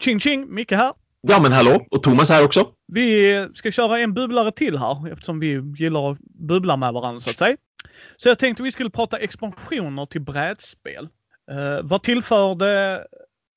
[0.00, 0.54] Ching ching!
[0.54, 0.92] Micke här.
[1.20, 1.86] Ja, men hallå!
[1.90, 2.68] Och Thomas här också.
[2.92, 7.30] Vi ska köra en bubblare till här eftersom vi gillar att bubbla med varandra så
[7.30, 7.56] att säga.
[8.16, 11.08] Så jag tänkte vi skulle prata expansioner till brädspel.
[11.52, 13.06] Uh, vad tillför det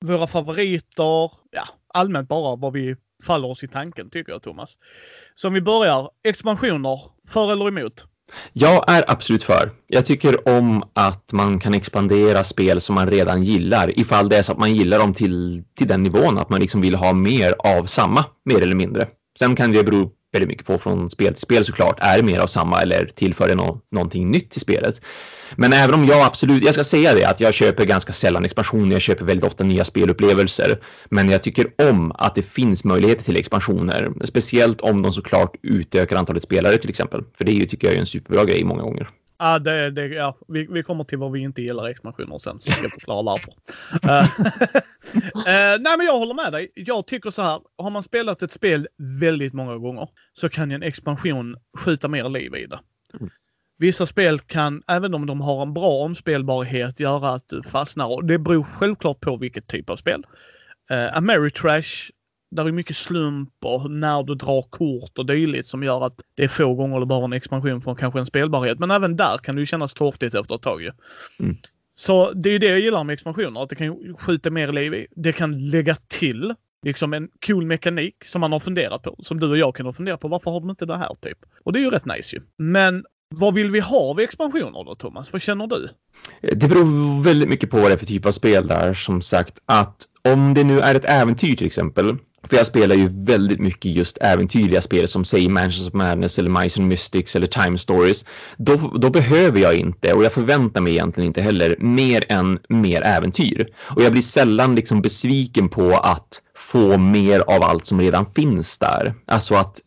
[0.04, 1.30] våra favoriter?
[1.50, 4.78] Ja, allmänt bara vad vi faller oss i tanken tycker jag Thomas.
[5.34, 6.10] Så om vi börjar.
[6.24, 8.06] Expansioner, för eller emot?
[8.52, 9.70] Jag är absolut för.
[9.86, 14.42] Jag tycker om att man kan expandera spel som man redan gillar ifall det är
[14.42, 17.54] så att man gillar dem till, till den nivån att man liksom vill ha mer
[17.58, 19.08] av samma, mer eller mindre.
[19.38, 21.98] Sen kan det bero väldigt mycket på från spel till spel såklart.
[22.00, 25.00] Är det mer av samma eller tillför det no någonting nytt till spelet?
[25.56, 28.92] Men även om jag absolut, jag ska säga det att jag köper ganska sällan expansioner,
[28.92, 30.78] jag köper väldigt ofta nya spelupplevelser.
[31.10, 36.16] Men jag tycker om att det finns möjligheter till expansioner, speciellt om de såklart utökar
[36.16, 37.24] antalet spelare till exempel.
[37.38, 39.08] För det är ju, tycker jag är en superbra grej många gånger.
[39.38, 40.36] Ja, det, det, ja.
[40.48, 43.52] Vi, vi kommer till vad vi inte gillar expansioner sen, så ska jag förklara varför.
[44.04, 44.22] uh,
[45.36, 46.72] uh, nej, men jag håller med dig.
[46.74, 48.88] Jag tycker så här, har man spelat ett spel
[49.20, 52.78] väldigt många gånger så kan ju en expansion skjuta mer liv i det.
[53.82, 58.06] Vissa spel kan, även om de har en bra omspelbarhet, göra att du fastnar.
[58.06, 60.24] Och det beror självklart på vilket typ av spel.
[60.92, 62.10] Uh, Ameritrash,
[62.50, 66.44] där är mycket slump och när du drar kort och dylikt som gör att det
[66.44, 68.78] är få gånger du behöver en expansion för kanske en spelbarhet.
[68.78, 70.90] Men även där kan det ju kännas torftigt efter ett tag ju.
[71.40, 71.56] Mm.
[71.94, 75.06] Så det är det jag gillar med expansioner, att det kan skjuta mer liv i.
[75.16, 79.16] Det kan lägga till liksom en cool mekanik som man har funderat på.
[79.22, 80.28] Som du och jag kan ha funderat på.
[80.28, 81.38] Varför har de inte det här typ?
[81.64, 82.42] Och det är ju rätt nice ju.
[82.56, 83.04] Men
[83.36, 85.32] vad vill vi ha av expansioner då Thomas?
[85.32, 85.88] Vad känner du?
[86.40, 88.94] Eh, det beror väldigt mycket på vad det är för typ av spel där.
[88.94, 92.16] Som sagt att om det nu är ett äventyr till exempel.
[92.48, 96.62] För jag spelar ju väldigt mycket just äventyrliga spel som säger Mansions of Madness eller
[96.62, 98.24] Mice and Mystics eller Time Stories.
[98.56, 103.02] Då, då behöver jag inte och jag förväntar mig egentligen inte heller mer än mer
[103.02, 103.66] äventyr.
[103.78, 108.78] Och jag blir sällan liksom besviken på att få mer av allt som redan finns
[108.78, 109.14] där.
[109.26, 109.80] Alltså att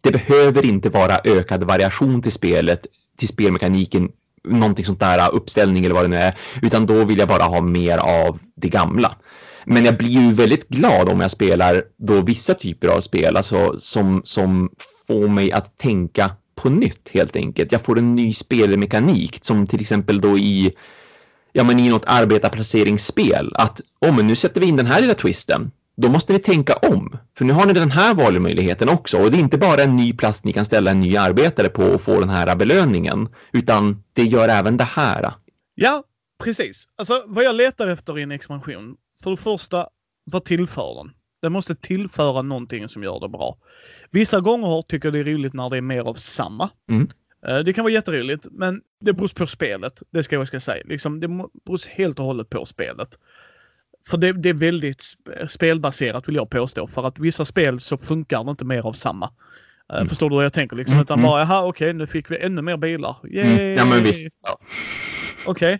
[0.00, 2.86] det behöver inte vara ökad variation till spelet,
[3.18, 4.08] till spelmekaniken,
[4.44, 7.60] någonting sånt där, uppställning eller vad det nu är, utan då vill jag bara ha
[7.60, 9.16] mer av det gamla.
[9.64, 13.80] Men jag blir ju väldigt glad om jag spelar då vissa typer av spel, alltså
[13.80, 14.70] som, som
[15.06, 17.72] får mig att tänka på nytt helt enkelt.
[17.72, 20.72] Jag får en ny spelmekanik som till exempel då i
[21.52, 25.14] ja, men i något arbetarplaceringsspel att om oh, nu sätter vi in den här lilla
[25.14, 25.70] twisten
[26.00, 27.18] då måste ni tänka om.
[27.38, 29.18] För nu har ni den här valmöjligheten också.
[29.18, 31.82] Och det är inte bara en ny plats ni kan ställa en ny arbetare på
[31.82, 33.28] och få den här belöningen.
[33.52, 35.32] Utan det gör även det här.
[35.74, 36.04] Ja,
[36.44, 36.88] precis.
[36.96, 38.96] Alltså vad jag letar efter i en expansion.
[39.22, 39.88] För det första,
[40.24, 41.12] vad tillför den?
[41.42, 43.58] Den måste tillföra någonting som gör det bra.
[44.10, 46.70] Vissa gånger tycker jag det är roligt när det är mer av samma.
[46.90, 47.08] Mm.
[47.46, 50.02] Eh, det kan vara jätteroligt, men det beror på spelet.
[50.10, 50.82] Det ska jag ska säga.
[50.86, 53.18] Liksom, det beror helt och hållet på spelet.
[54.10, 55.02] För det, det, är väldigt
[55.48, 56.88] spelbaserat vill jag påstå.
[56.88, 59.30] För att vissa spel så funkar det inte mer av samma.
[59.92, 60.08] Eh, mm.
[60.08, 60.76] Förstår du vad jag tänker?
[60.76, 61.02] Liksom, mm.
[61.02, 63.16] Utan bara, jaha okej, okay, nu fick vi ännu mer bilar.
[63.32, 63.76] Mm.
[63.76, 64.38] Ja men visst.
[64.42, 64.58] Ja.
[65.46, 65.78] Okej.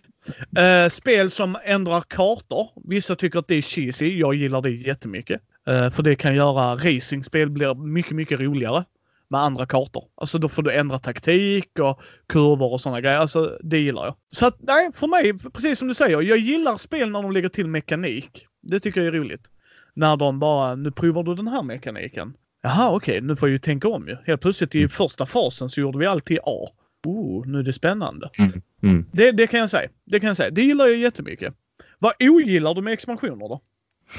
[0.50, 0.64] Okay.
[0.64, 2.70] Eh, spel som ändrar kartor.
[2.88, 4.18] Vissa tycker att det är cheesy.
[4.18, 5.40] Jag gillar det jättemycket.
[5.70, 8.84] Uh, för det kan göra racingspel blir mycket, mycket roligare
[9.30, 10.04] med andra kartor.
[10.14, 13.18] Alltså då får du ändra taktik och kurvor och sådana grejer.
[13.18, 14.14] Alltså det gillar jag.
[14.32, 17.48] Så att nej, för mig, precis som du säger, jag gillar spel när de lägger
[17.48, 18.46] till mekanik.
[18.62, 19.50] Det tycker jag är roligt.
[19.94, 22.34] När de bara, nu provar du den här mekaniken.
[22.62, 24.16] Jaha, okej, okay, nu får jag ju tänka om ju.
[24.26, 24.88] Helt plötsligt i mm.
[24.88, 26.68] första fasen så gjorde vi alltid A.
[27.06, 28.30] Oh, nu är det spännande.
[28.38, 28.52] Mm.
[28.82, 29.06] Mm.
[29.12, 29.88] Det, det, kan jag säga.
[30.04, 30.50] Det kan jag säga.
[30.50, 31.54] Det gillar jag jättemycket.
[31.98, 33.60] Vad ogillar du med expansioner då?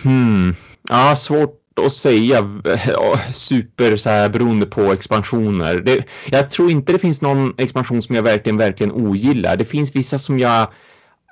[0.03, 0.55] Hmm.
[0.89, 2.61] Ja, svårt att säga
[3.33, 5.75] super så här beroende på expansioner.
[5.75, 9.57] Det, jag tror inte det finns någon expansion som jag verkligen, verkligen ogillar.
[9.57, 10.67] Det finns vissa som jag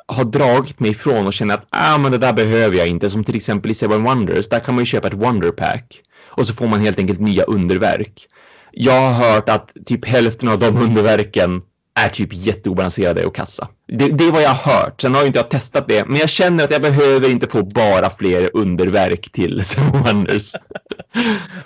[0.08, 3.10] har dragit mig ifrån och känner att ah, men det där behöver jag inte.
[3.10, 6.54] Som till exempel i Seven Wonders, där kan man ju köpa ett Wonderpack Och så
[6.54, 8.28] får man helt enkelt nya underverk.
[8.72, 11.62] Jag har hört att typ hälften av de underverken
[11.98, 13.68] är typ jätteobalanserade och kassa.
[13.88, 15.02] Det, det är vad jag har hört.
[15.02, 17.64] Sen har jag inte jag testat det, men jag känner att jag behöver inte få
[17.64, 20.54] bara fler underverk till Seven Wonders.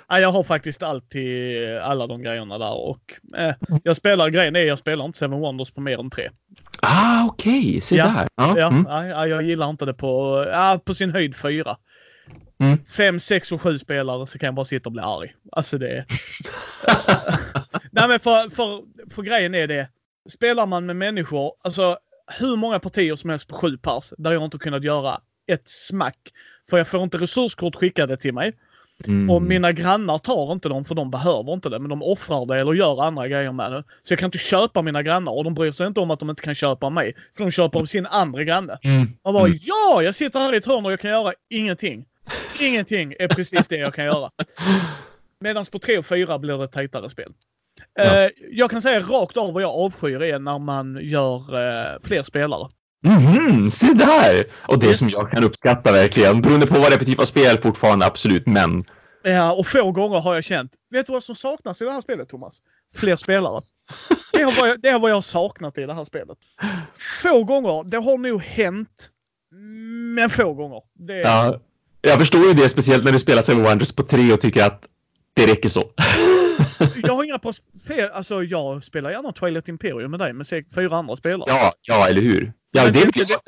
[0.08, 3.00] jag har faktiskt alltid alla de grejerna där och
[3.38, 6.30] eh, jag spelar, grejen är jag spelar inte Seven Wonders på mer än tre.
[6.80, 7.80] Ah, okej, okay.
[7.80, 8.28] se ja, där.
[8.36, 8.86] Ja, ja, mm.
[8.88, 11.76] ja, jag gillar inte det på, ja, på sin höjd fyra.
[12.60, 12.84] Mm.
[12.84, 15.34] Fem, sex och sju spelare så kan jag bara sitta och bli arg.
[15.52, 16.06] Alltså det...
[17.90, 18.82] Nej men för, för,
[19.14, 19.88] för grejen är det
[20.30, 21.98] spelar man med människor, alltså
[22.38, 26.18] hur många partier som helst på sju pers, där jag inte kunnat göra ett smack.
[26.70, 28.52] För jag får inte resurskort skickade till mig.
[29.06, 29.30] Mm.
[29.30, 32.60] Och mina grannar tar inte dem för de behöver inte det, men de offrar det
[32.60, 33.84] eller gör andra grejer med det.
[34.02, 36.30] Så jag kan inte köpa mina grannar och de bryr sig inte om att de
[36.30, 37.14] inte kan köpa mig.
[37.36, 38.78] För de köper av sin andra granne.
[38.82, 39.08] Mm.
[39.24, 39.58] Man bara mm.
[39.60, 42.04] ja, jag sitter här i ett hörn och jag kan göra ingenting.
[42.60, 44.30] Ingenting är precis det jag kan göra.
[45.40, 47.32] Medan på 3 och 4 blir det tajtare spel.
[47.94, 48.02] Ja.
[48.24, 52.22] Eh, jag kan säga rakt av vad jag avskyr är när man gör eh, fler
[52.22, 52.68] spelare.
[53.06, 54.46] Mhm, se där!
[54.68, 54.98] Och det Yes.
[54.98, 58.06] som jag kan uppskatta verkligen, beroende på vad det är för typ av spel fortfarande,
[58.06, 58.84] absolut, men
[59.24, 60.72] Ja, och få gånger har jag känt.
[60.90, 62.58] Vet du vad som saknas i det här spelet, Thomas?
[62.94, 63.62] Fler spelare.
[64.32, 66.38] Det har vad jag, det har vad jag har saknat i det här spelet.
[67.22, 67.84] Få gånger.
[67.84, 69.10] Det har nog hänt.
[70.14, 70.80] Men få gånger.
[70.94, 71.60] Det, ja,
[72.00, 74.84] jag förstår ju det, speciellt när du spelar Seven Wonders på tre och tycker att
[75.34, 75.84] det räcker så.
[77.02, 77.38] Jag har inga
[77.88, 78.10] fel.
[78.12, 81.44] Alltså, jag spelar gärna Twilight Imperium med dig med säkert fyra andra spelare.
[81.46, 82.52] ja, ja, eller hur?
[82.70, 83.38] Ja, Men det är det-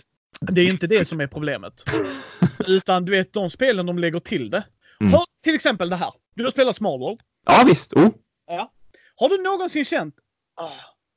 [0.41, 1.85] Det är inte det som är problemet.
[2.69, 4.65] Utan du vet, de spelen de lägger till det.
[5.01, 5.13] Mm.
[5.13, 6.13] Har, till exempel det här.
[6.35, 7.21] Du har spelat Small World.
[7.47, 7.93] Ja, visst.
[7.93, 8.09] Oh.
[8.47, 8.73] Ja.
[9.17, 10.15] Har du någonsin känt,
[10.61, 10.71] ah,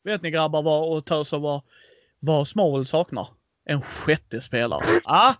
[0.04, 1.62] vet ni grabbar vad, och töser vad,
[2.19, 3.27] vad Small World saknar?
[3.69, 4.81] En sjätte spelare.
[5.06, 5.33] Ah,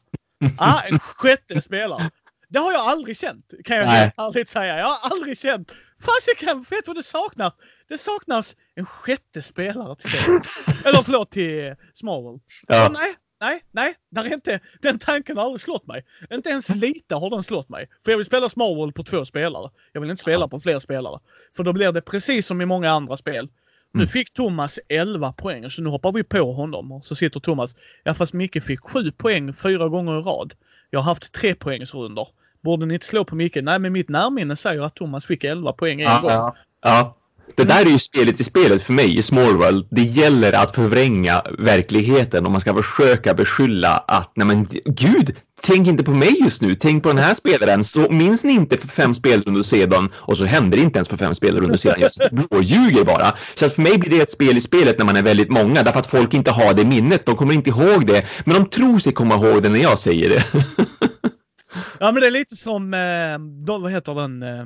[0.58, 2.12] ah, en sjätte spelare.
[2.50, 4.78] Det har jag aldrig känt, kan jag ärligt säga.
[4.80, 5.72] Jag har aldrig känt.
[6.00, 7.54] Fasiken, vet du vad det saknas?
[7.90, 10.40] Det saknas en sjätte spelare till.
[10.86, 12.42] Eller förlåt, till Small World.
[12.68, 12.90] Ja.
[12.94, 13.96] Nej, nej, nej.
[14.12, 16.06] Där är inte, den tanken har aldrig slått mig.
[16.34, 17.90] Inte ens lite har den slått mig.
[18.06, 19.72] För jag vill spela Small World på två spelare.
[19.92, 21.20] Jag vill inte spela på fler spelare.
[21.56, 23.50] För då blir det precis som i många andra spel.
[23.94, 24.08] Nu Mm.
[24.08, 26.92] fick Thomas 11 poäng, så nu hoppar vi på honom.
[26.92, 27.76] Och så sitter Thomas.
[28.04, 30.54] Ja, fast Micke fick 7 poäng fyra gånger i rad.
[30.90, 32.28] Jag har haft tre poängsrundor.
[32.64, 33.58] Borde ni inte slå på Micke?
[33.62, 36.32] Nej, men mitt närminne säger att Thomas fick 11 poäng en Ja, gång.
[36.32, 36.56] ja.
[36.84, 37.14] ja.
[37.56, 39.88] Det där är ju spelet i spelet för mig i Small World.
[39.92, 45.88] Det gäller att förvränga verkligheten och man ska försöka beskylla att, nej men gud, tänk
[45.88, 47.84] inte på mig just nu, tänk på den här spelaren.
[47.84, 51.18] Så minns ni inte för fem spelrundor sedan och så händer det inte ens för
[51.18, 51.96] fem spelrundor sedan.
[52.00, 53.36] Jag sitter och ljuger bara.
[53.56, 56.00] Så för mig blir det ett spel i spelet när man är väldigt många därför
[56.00, 57.26] att folk inte har det minnet.
[57.26, 60.30] De kommer inte ihåg det, men de tror sig komma ihåg det när jag säger
[60.30, 60.44] det.
[62.00, 64.66] Ja, men det är lite som, eh, vad heter den, eh,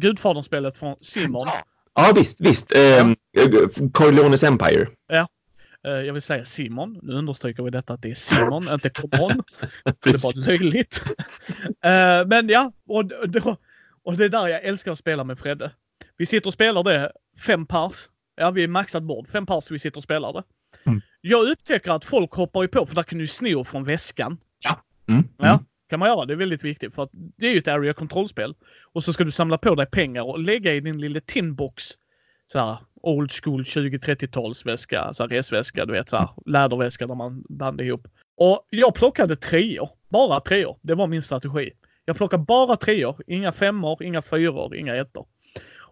[0.00, 1.46] Gudfadern-spelet från Simon.
[1.94, 2.72] Ja, visst, visst.
[2.76, 3.16] Um,
[3.92, 4.88] Corleones Empire.
[5.86, 6.98] Eh, jag vill säga Simon.
[7.02, 9.42] Nu understryker vi detta att det är Simon, inte Common.
[9.84, 11.04] Det är bara löjligt.
[11.84, 13.56] Eh, men ja, och, då,
[14.02, 15.70] och det är där jag älskar att spela med Fredde.
[16.16, 17.12] Vi sitter och spelar det
[17.46, 18.08] fem pers.
[18.36, 19.28] Ja, vi är maxat bord.
[19.28, 20.42] Fem pers vi sitter och spelar det.
[20.86, 21.00] Mm.
[21.20, 24.38] Jag upptäcker att folk hoppar ju på, för där kan du sno från väskan.
[25.08, 25.28] Mm.
[25.36, 26.24] Ja, kan man göra.
[26.24, 28.54] Det är välväldigt viktigt för att det är ju ett area control-spel.
[28.92, 31.84] Och så ska du samla på dig pengar och lägga i din lilla tinbox.
[32.52, 37.44] Så här old school 20-30-talsväska, så här resväska, du vet så här läderväska där man
[37.48, 38.08] band ihop.
[38.36, 39.90] Och jag plockade treor.
[40.08, 40.78] Bara treor.
[40.82, 41.70] Det var min strategi.
[42.04, 43.22] Jag plockade bara treor.
[43.26, 45.26] Inga femmor, inga fyror, inga ettor.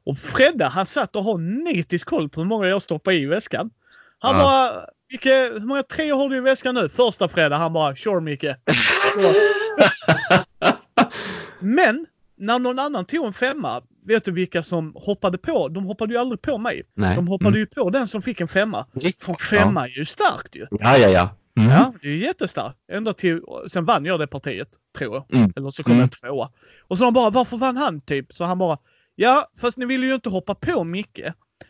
[0.05, 3.71] Och Fredde han satt och har nitisk koll på hur många jag stoppade i väskan.
[4.19, 4.43] Han Ja.
[4.43, 6.89] bara, Micke, hur många treor har du i väskan nu?
[6.89, 8.45] Första Fredde, han bara, sure Micke.
[11.61, 12.07] Men
[12.37, 15.69] när någon annan tog en femma, vet du vilka som hoppade på?
[15.69, 16.83] De hoppade ju aldrig på mig.
[16.95, 17.17] Nej.
[17.17, 17.61] De hoppade Mm.
[17.61, 18.87] ju på den som fick en femma.
[18.95, 19.35] För en Ja.
[19.39, 20.67] femma är ju starkt ju.
[20.71, 21.29] Ja, ja, ja.
[21.59, 21.71] Mm.
[21.71, 22.77] Ja, det är ju jättestarkt.
[22.93, 24.69] Ända till, sen vann jag det partiet,
[24.99, 25.39] tror jag.
[25.39, 25.53] Mm.
[25.57, 26.01] Eller så kom Mm.
[26.01, 26.51] jag tvåa.
[26.89, 28.33] Och så de bara, varför vann han typ?
[28.35, 28.79] Så han bara,
[29.15, 31.21] ja, fast ni ville ju inte hoppa på Micke.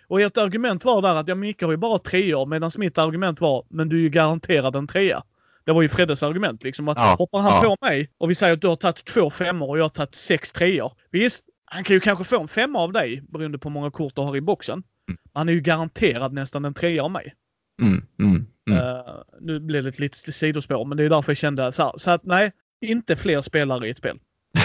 [0.09, 3.41] Och ert argument var där att ja, Micke har ju bara treor, medan mitt argument
[3.41, 5.23] var, men du är ju garanterad en trea.
[5.65, 6.89] Det var ju Freddes argument liksom.
[6.89, 7.77] Att Ja, hoppar han ja.
[7.77, 10.15] på mig och vi säger att du har tagit två femmor och jag har tagit
[10.15, 10.93] sex treor.
[11.11, 14.15] Visst, han kan ju kanske få en femma av dig beroende på hur många kort
[14.15, 14.83] du har i boxen.
[15.09, 15.19] Mm.
[15.33, 17.35] Han är ju garanterad nästan en trea av mig.
[17.83, 18.07] Mm.
[18.19, 18.47] Mm.
[18.71, 21.93] Eh, nu blev det ett litet sidospår, men det är därför jag kände så här.
[21.97, 24.19] Så att nej, inte fler spelare i ett spel.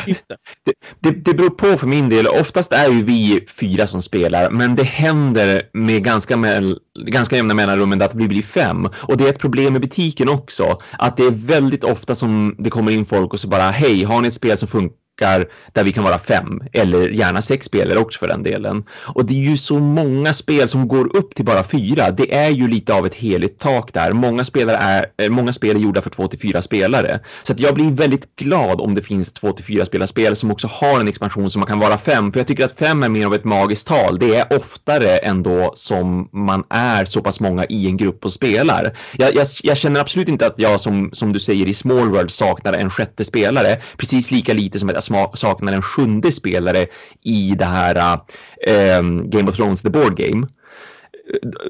[0.07, 0.35] Inte.
[0.99, 2.27] Det, det beror på för min del.
[2.27, 7.53] Oftast är ju vi fyra som spelar, men det händer med ganska, med, ganska jämna
[7.53, 8.89] mellanrum att vi blir fem.
[8.93, 10.77] Och det är ett problem i butiken också.
[10.99, 14.21] Att det är väldigt ofta som det kommer in folk och så bara hej, har
[14.21, 15.00] ni ett spel som funkar
[15.73, 18.83] där vi kan vara fem eller gärna sex spelare också för den delen.
[19.15, 22.11] Och det är ju så många spel som går upp till bara fyra.
[22.11, 24.13] Det är ju lite av ett heligt tak där.
[24.13, 27.19] Många, spelare är, eh, många spel är gjorda för två till fyra spelare.
[27.43, 30.67] Så att jag blir väldigt glad om det finns två till fyra spelarspel som också
[30.67, 32.31] har en expansion som man kan vara fem.
[32.31, 34.19] För jag tycker att fem är mer av ett magiskt tal.
[34.19, 38.97] Det är oftare ändå som man är så pass många i en grupp och spelar.
[39.17, 42.31] Jag, jag, jag känner absolut inte att jag som, som du säger i Small World
[42.31, 43.81] saknar en sjätte spelare.
[43.97, 46.85] Precis lika lite som att alltså saknar en sjunde spelare
[47.23, 47.95] i det här
[48.67, 50.47] äh, Game of Thrones The Board Game.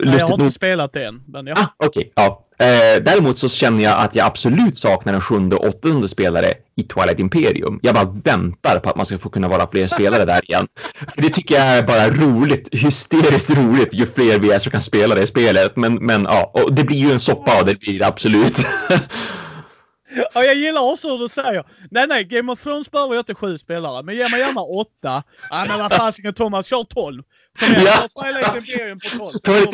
[0.03, 1.21] Nej, jag har nog inte spelat det än.
[1.27, 1.53] Men ja.
[1.57, 2.45] Ah, Okej, ja.
[2.59, 6.83] Eh, däremot så känner jag att jag absolut saknar en sjunde och åttonde spelare i
[6.83, 7.79] Twilight Imperium.
[7.83, 10.67] Jag bara väntar på att man ska få kunna vara fler spelare där igen.
[11.15, 14.81] För det tycker jag är bara roligt, hysteriskt roligt ju fler vi är som kan
[14.81, 15.75] spela det spelet.
[15.75, 18.57] Men, men ja, och det blir ju en soppa av det blir det absolut.
[20.33, 21.63] Ja, jag gillar också hur du säger.
[21.91, 25.23] Nej, nej, Game of Thrones behöver jag inte sju spelare, men ge mig gärna åtta.
[25.49, 27.23] Ja, men vad fasiken Thomas, kör tolv.
[27.59, 28.07] Kom igen, Ja.
[28.23, 29.65] Twilight Imperium på tolv.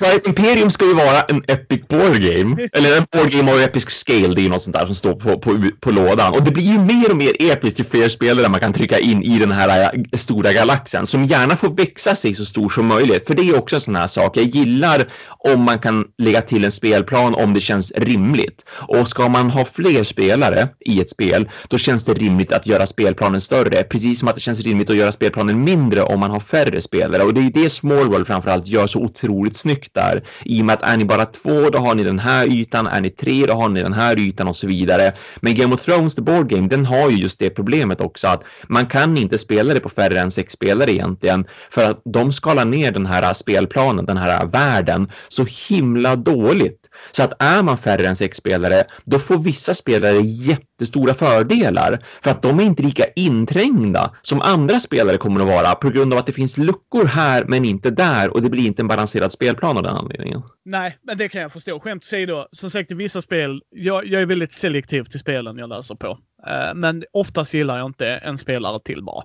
[0.00, 2.68] Twilight- Imperium ska ju vara en epic board game.
[2.72, 4.28] Eller en board game av episk scale.
[4.28, 6.32] Det är ju något sånt där som står på, på, på lådan.
[6.34, 9.22] Och det blir ju mer och mer episkt ju fler spelare man kan trycka in
[9.22, 11.06] i den här äh, stora galaxen.
[11.06, 13.26] Som gärna får växa sig så stor som möjligt.
[13.26, 14.36] För det är också en sån här sak.
[14.36, 18.64] Jag gillar om man kan lägga till en spelplan om det känns rimligt.
[18.70, 22.86] Och ska man ha fler spelare i ett spel, då känns det rimligt att göra
[22.86, 23.82] spelplanen större.
[23.82, 27.22] Precis som att det känns rimligt att göra spelplanen mindre om man har färre spelare.
[27.22, 30.22] Och det är det Small World framförallt gör så otroligt snyggt där.
[30.44, 32.86] I och med att är ni bara två, då har ni den här ytan.
[32.86, 35.12] Är ni tre, då har ni den här ytan och så vidare.
[35.40, 38.42] Men Game of Thrones, the board game, den har ju just det problemet också att
[38.68, 41.44] man kan inte spela det på färre än sex spelare egentligen.
[41.70, 46.79] För att de skalar ner den här spelplanen, den här världen, så himla dåligt.
[47.12, 52.00] Så att är man färre än sex spelare, då får vissa spelare jättestora fördelar.
[52.22, 56.12] För att de är inte lika inträngda som andra spelare kommer att vara på grund
[56.12, 59.32] av att det finns luckor här men inte där och det blir inte en balanserad
[59.32, 60.42] spelplan av den anledningen.
[60.64, 61.80] Nej, men det kan jag förstå.
[61.80, 65.68] Skämt åsido, som sagt i vissa spel, jag, jag är väldigt selektiv till spelen jag
[65.68, 66.18] läser på.
[66.46, 69.24] Eh, men oftast gillar jag inte en spelare till bara.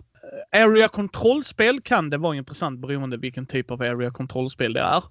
[0.56, 5.04] Area Control-spel kan det vara intressant beroende vilken typ av Area Control-spel det är.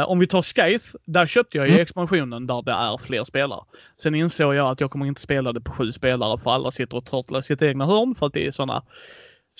[0.00, 1.82] Eh, om vi tar Scythe, där köpte jag ju Mm.
[1.82, 3.60] expansionen där det är fler spelare.
[4.02, 6.96] Sen insåg jag att jag kommer inte spela det på sju spelare för alla sitter
[6.96, 8.82] och tröttlar sitt egna hörn för att det är sådana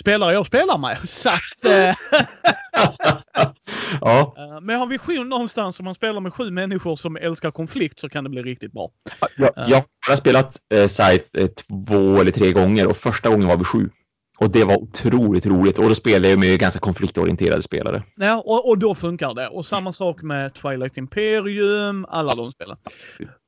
[0.00, 0.98] spelare jag spelar med.
[1.08, 1.94] Så att, eh,
[4.00, 7.98] ja, Eh, har en vision någonstans om man spelar med sju människor som älskar konflikt
[7.98, 8.90] så kan det bli riktigt bra.
[9.36, 13.56] jag, jag har spelat eh, Scythe eh, två eller tre gånger och första gången var
[13.56, 13.90] vi sju.
[14.40, 18.02] Och det var otroligt roligt och då spelade jag med ganska konfliktorienterade spelare.
[18.16, 19.48] Ja, och, och då funkar det.
[19.48, 22.76] Och samma sak med Twilight Imperium, alla de spelen.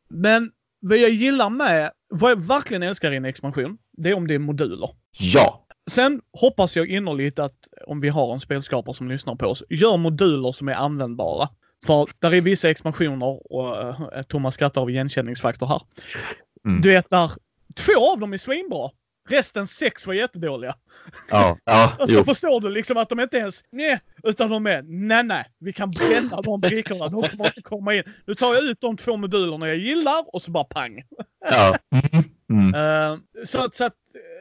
[0.09, 4.27] Men vad jag gillar med, vad jag verkligen älskar i en expansion, det är om
[4.27, 4.91] det är moduler.
[5.19, 7.55] Ja, Sen hoppas jag innerligt att
[7.87, 11.49] om vi har en spelskapare som lyssnar på oss, gör moduler som är användbara.
[11.87, 15.83] För där är vissa expansioner och uh, Thomas skrattar av igenkänningsfaktor här.
[16.67, 16.81] Mm.
[16.81, 17.31] Du vet där,
[17.77, 18.91] två av dem är svinbra.
[19.31, 20.75] Resten sex var jättedåliga.
[21.31, 22.25] ja, ja, Och så jo.
[22.25, 25.91] förstår du liksom att de inte ens nej, utan de är nej, nej, vi kan
[25.91, 27.07] bränna de brickorna.
[27.07, 28.03] De kommer inte komma in.
[28.27, 31.03] Nu tar jag ut de två modulerna jag gillar och så bara pang.
[31.51, 31.77] Ja.
[31.95, 32.25] Mm.
[32.51, 32.75] Mm.
[32.75, 33.93] Eh, så att, så att,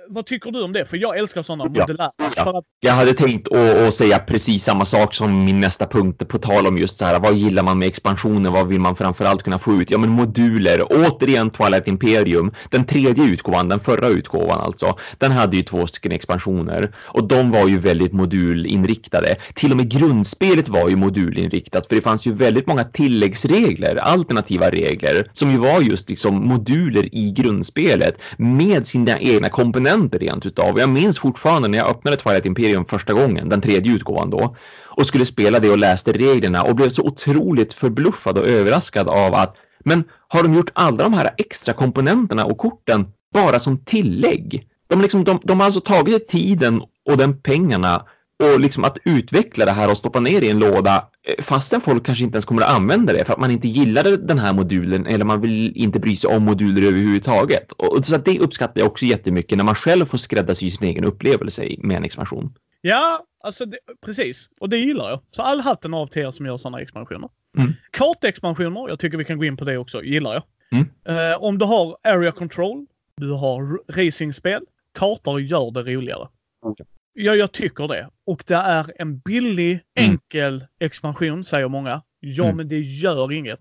[0.10, 0.86] vad tycker du om det?
[0.86, 1.82] För jag älskar sådana Ja.
[1.82, 2.12] modulära.
[2.36, 2.58] Ja.
[2.58, 6.68] Att, Jag hade tänkt att, säga precis samma sak som min nästa punkt på tal
[6.68, 7.20] om just så här.
[7.20, 8.52] Vad gillar man med expansioner?
[8.52, 9.92] Vad vill man framförallt kunna få ut?
[9.92, 10.84] Ja, men moduler.
[10.90, 12.52] Återigen Twilight Imperium.
[12.70, 14.96] Den tredje utgåvan, den förra utgåvan alltså.
[15.18, 19.36] Den hade ju två stycken expansioner och de var ju väldigt modulinriktade.
[19.54, 24.70] Till och med grundspelet var ju modulinriktat för det fanns ju väldigt många tilläggsregler, alternativa
[24.70, 30.80] regler som ju var just liksom moduler i grundspelet med sina egna komponenter rent utav.
[30.80, 35.06] Jag minns fortfarande när jag öppnade Twilight Imperium första gången, den tredje utgåvan då, och
[35.06, 39.56] skulle spela det och läste reglerna och blev så otroligt förbluffad och överraskad av att
[39.80, 44.68] men har de gjort alla de här extra komponenterna och korten bara som tillägg?
[44.88, 48.06] De, liksom, de, de har alltså tagit tiden och den pengarna
[48.44, 51.06] och liksom att utveckla det här och stoppa ner i en låda
[51.40, 54.40] fastän folk kanske inte ens kommer att använda det för att man inte gillade den
[54.40, 57.72] här modulen eller man vill inte bry sig om moduler överhuvudtaget.
[57.72, 61.04] Och så att det uppskattar jag också jättemycket när man själv får skräddarsy sin egen
[61.06, 62.54] upplevelse i- med en expansion.
[62.82, 64.50] ja, alltså det, precis.
[64.60, 65.20] Och det gillar jag.
[65.36, 67.30] Så all hatten av till er som gör sådana expansioner.
[67.58, 67.74] Mm.
[67.92, 70.44] Kartexpansioner, jag tycker vi kan gå in på det också, gillar jag.
[70.72, 70.86] Mm.
[71.08, 72.86] Eh, om du har area control,
[73.18, 74.62] du har racingspel,
[75.00, 76.28] kartor gör det roligare.
[76.66, 76.86] Okej.
[77.14, 78.10] Ja, jag tycker det.
[78.26, 80.12] Och det är en billig, Mm.
[80.12, 82.02] enkel expansion, säger många.
[82.20, 82.58] Ja, Mm.
[82.58, 83.60] men det gör inget.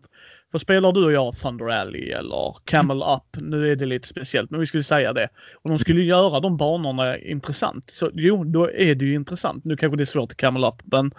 [0.52, 4.50] För spelar du och jag Thunder Alley eller Camel Up, nu är det lite speciellt,
[4.50, 5.28] men vi skulle säga det.
[5.62, 7.90] Och de skulle göra de banorna intressant.
[7.90, 9.64] Så jo, då är det ju intressant.
[9.64, 11.12] Nu kanske det är svårt i Camel Up, men...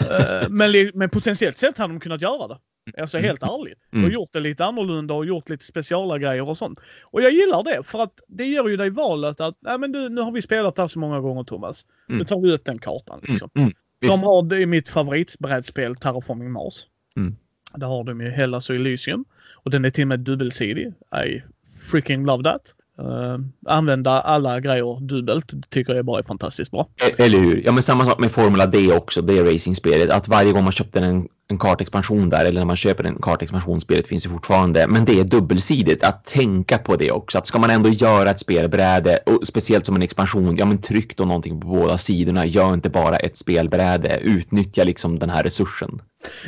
[0.00, 2.58] eh, men, men potentiellt sett hade de kunnat göra det.
[3.02, 3.78] Alltså helt ärligt.
[3.92, 4.04] Mm.
[4.04, 6.80] Och gjort det lite annorlunda och gjort lite speciala grejer och sånt.
[7.02, 10.08] Och jag gillar det för att det ger ju dig valet att nej men du,
[10.08, 11.86] nu har vi spelat det här så många gånger Thomas.
[12.08, 12.26] Nu Mm.
[12.26, 13.50] tar vi ut den kartan liksom.
[13.54, 13.72] Mm.
[14.00, 14.12] Visst.
[14.12, 16.74] De har det i mitt favoritbrädspel Terraforming Mars.
[17.16, 17.36] Mm.
[17.74, 19.24] Där har de ju Hellas och Elysium.
[19.54, 20.92] Och den är till och med dubbelsidig.
[21.26, 21.42] I
[21.90, 22.74] freaking love that.
[23.00, 26.88] Uh, använda alla grejer dubbelt tycker jag bara är fantastiskt bra.
[27.02, 27.62] E- Eller hur?
[27.64, 30.10] Ja, men samma sak med Formula D också, det racingspelet.
[30.10, 34.06] Att varje gång man köpte en, en kartexpansion där, eller när man köper en kartexpansionsspelet
[34.06, 36.04] finns ju fortfarande, men det är dubbelsidigt.
[36.04, 37.38] Att tänka på det också.
[37.38, 41.16] Att ska man ändå göra ett spelbräde, och speciellt som en expansion, ja men tryck
[41.16, 42.46] då någonting på båda sidorna.
[42.46, 44.18] Gör inte bara ett spelbräde.
[44.18, 46.02] Utnyttja liksom den här resursen.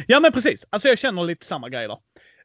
[0.07, 0.67] Ja men precis.
[0.71, 1.97] Alltså jag känner lite samma grej där.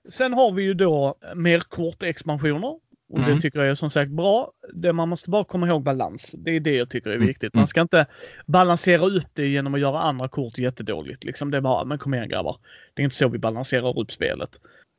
[0.09, 2.73] Sen har vi ju då mer kortexpansioner.
[3.09, 3.35] Och Mm.
[3.35, 4.51] det tycker jag är som sagt bra.
[4.73, 6.35] Det, man måste bara komma ihåg balans.
[6.37, 7.27] Det är det jag tycker är Mm.
[7.27, 7.53] viktigt.
[7.53, 8.05] Man ska inte
[8.45, 11.23] balansera upp det genom att göra andra kort jättedåligt.
[11.23, 12.57] Liksom det är bara, men kom igen grabbar.
[12.93, 14.49] Det är inte så vi balanserar upp spelet.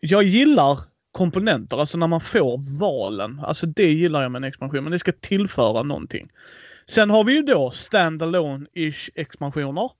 [0.00, 0.78] Jag gillar
[1.12, 3.40] komponenter, alltså när man får valen.
[3.40, 6.28] Alltså det gillar jag med en expansion, men det ska tillföra någonting.
[6.86, 9.90] Sen har vi ju då standalone-ish expansioner.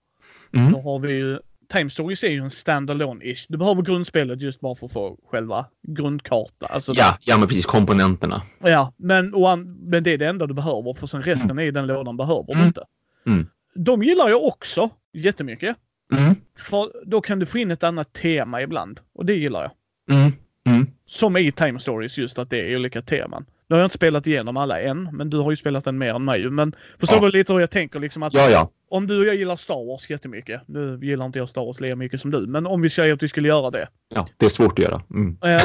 [0.57, 0.73] Mm.
[0.73, 1.39] Då har vi ju
[1.73, 3.47] Time Stories är ju en standalone-ish.
[3.49, 6.67] Du behöver grundspelet just bara för att få själva grundkarta.
[6.67, 8.43] Alltså, Ja, ja, men precis komponenterna.
[8.61, 11.87] ja men, och men det är det enda du behöver för sen resten i den
[11.87, 12.67] lådan behöver du Mm.
[12.67, 12.85] inte.
[13.27, 13.47] Mm.
[13.75, 15.77] De gillar jag också jättemycket.
[16.15, 16.35] Mm.
[16.59, 19.01] För då kan du få in ett annat tema ibland.
[19.15, 20.17] Och det gillar jag.
[20.19, 20.33] Mm.
[20.67, 20.87] Mm.
[21.07, 23.47] Som i Time Stories, just att det är olika teman.
[23.69, 26.15] Nu har jag inte spelat igenom alla än, men du har ju spelat den mer
[26.15, 26.51] än mig.
[26.51, 27.31] Men förstår Ja.
[27.31, 27.99] du lite hur jag tänker?
[27.99, 28.71] Liksom att Ja, ja.
[28.91, 30.63] Om du och jag gillar Star Wars jättemycket.
[30.67, 33.23] Nu gillar inte jag Star Wars lika mycket som du, men om vi säger att
[33.23, 33.89] vi skulle göra det.
[34.15, 34.29] ja.
[34.37, 35.03] Det är svårt att göra.
[35.11, 35.39] Mm.
[35.45, 35.65] Eh,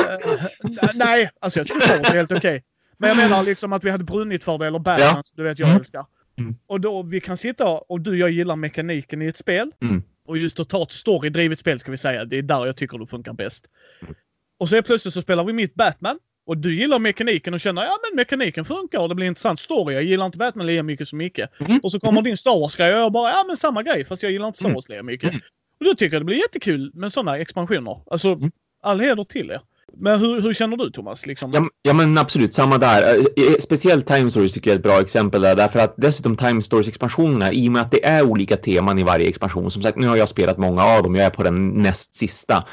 [0.63, 2.63] n- nej, alltså jag Star Wars är helt okej.
[2.97, 5.23] Men jag menar liksom att vi hade brunnit för det, eller Batman, Ja.
[5.35, 5.79] du vet jag Mm.
[5.79, 6.05] älskar.
[6.39, 6.55] Mm.
[6.67, 9.71] Och då vi kan sitta och du och jag gillar mekaniken i ett spel.
[9.81, 10.03] Mm.
[10.27, 12.97] Och just att ta ett storydrivet spel ska vi säga, det är där jag tycker
[12.97, 13.65] det funkar bäst.
[14.01, 14.13] Mm.
[14.59, 16.19] Och så plötsligt så spelar vi mitt Batman.
[16.45, 19.93] Och du gillar mekaniken och känner ja men mekaniken funkar och det blir intressant story.
[19.93, 21.39] Jag gillar inte Batman lika mycket som Micke.
[21.59, 21.79] Mm.
[21.83, 24.31] Och så kommer din Star Wars-grej och jag bara ja men samma grej fast jag
[24.31, 24.75] gillar inte Star Mm.
[24.75, 25.29] Wars lika mycket.
[25.29, 25.41] Mm.
[25.79, 28.01] Och då tycker jag det blir jättekul med sådana expansioner.
[28.11, 28.51] Alltså Mm.
[28.83, 29.61] all heder till er.
[29.97, 31.25] Men hur, hur känner du Thomas?
[31.25, 31.51] Liksom?
[31.53, 33.03] Ja, ja, men absolut, samma där.
[33.03, 36.37] Eh, eh, Speciellt Time Stories tycker jag är ett bra exempel där, därför att dessutom
[36.37, 39.97] Time Stories-expansionerna, i och med att det är olika teman i varje expansion, som sagt,
[39.97, 42.63] nu har jag spelat många av dem, jag är på den näst sista.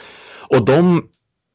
[0.49, 1.09] Och de,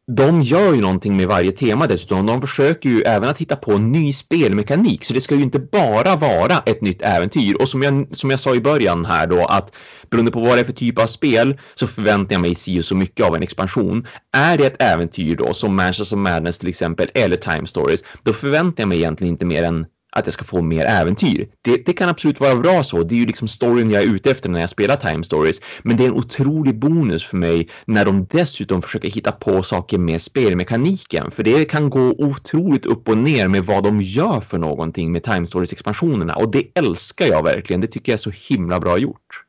[0.07, 2.25] de gör ju någonting med varje tema dessutom.
[2.25, 5.59] De försöker ju även att hitta på en ny spelmekanik, så det ska ju inte
[5.59, 7.55] bara vara ett nytt äventyr.
[7.61, 9.71] Och som jag, som jag sa i början här då, att
[10.09, 12.85] beroende på vad det är för typ av spel så förväntar jag mig si och
[12.85, 14.07] så mycket av en expansion.
[14.37, 18.33] Är det ett äventyr då, som Manchester of Madness till exempel, eller Time Stories, då
[18.33, 21.47] förväntar jag mig egentligen inte mer än att jag ska få mer äventyr.
[21.61, 23.03] Det, det kan absolut vara bra så.
[23.03, 25.61] Det är ju liksom storyn jag är ute efter när jag spelar Time Stories.
[25.83, 29.97] Men det är en otrolig bonus för mig när de dessutom försöker hitta på saker
[29.97, 31.31] med spelmekaniken.
[31.31, 35.23] För det kan gå otroligt upp och ner med vad de gör för någonting med
[35.23, 36.35] Time Stories-expansionerna.
[36.35, 37.81] Och det älskar jag verkligen.
[37.81, 39.43] Det tycker jag är så himla bra gjort.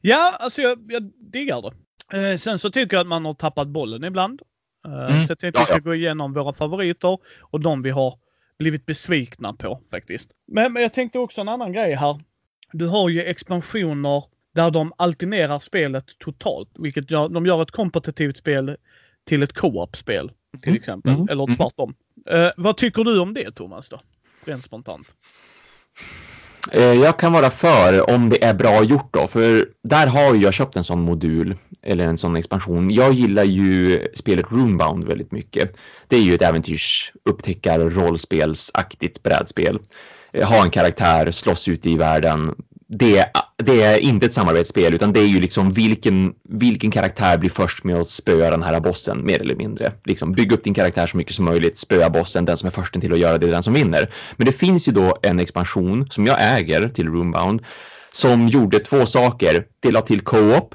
[0.00, 1.72] Ja, alltså jag, jag diggar det.
[2.32, 4.40] Eh, sen så tycker jag att man har tappat bollen ibland.
[4.86, 5.26] Eh, Mm.
[5.26, 8.14] Så jag tänkte Ja, vi ska gå igenom våra favoriter och de vi har
[8.60, 10.30] blivit besvikna på faktiskt.
[10.52, 12.20] Men, men jag tänkte också en annan grej här.
[12.72, 18.36] Du har ju expansioner där de alternerar spelet totalt, vilket gör, de gör ett kompetitivt
[18.36, 18.76] spel
[19.28, 20.76] till ett co-op-spel till Mm.
[20.76, 21.26] exempel, Mm.
[21.30, 21.56] eller Mm.
[21.56, 21.94] tvärtom.
[22.30, 24.00] Eh, vad tycker du om det Thomas då?
[24.44, 25.06] Rent spontant.
[26.72, 30.42] Eh, jag kan vara för om det är bra gjort då, för där har ju
[30.42, 32.90] jag köpt en sån modul eller en sån expansion.
[32.90, 35.76] Jag gillar ju spelet Roombound väldigt mycket.
[36.08, 39.78] Det är ju ett äventyrs upptäckar rollspelsaktigt brädspel.
[40.32, 42.54] Eh, ha en karaktär, slåss ute i världen.
[42.92, 43.24] Det,
[43.56, 47.84] det är inte ett samarbetsspel utan det är ju liksom vilken, vilken karaktär blir först
[47.84, 49.92] med att spöa den här bossen mer eller mindre.
[50.04, 53.00] Liksom bygg upp din karaktär så mycket som möjligt, spöa bossen, den som är först
[53.00, 54.12] till att göra det är den som vinner.
[54.36, 57.62] Men det finns ju då en expansion som jag äger till Roombound
[58.12, 59.66] som gjorde två saker.
[59.80, 60.74] Det la till co-op